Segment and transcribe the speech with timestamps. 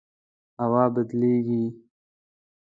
[0.61, 1.63] هوا بدلیږي